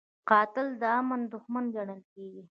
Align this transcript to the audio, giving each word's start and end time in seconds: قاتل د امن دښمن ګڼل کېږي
قاتل 0.29 0.67
د 0.81 0.83
امن 0.99 1.21
دښمن 1.33 1.65
ګڼل 1.75 2.01
کېږي 2.13 2.43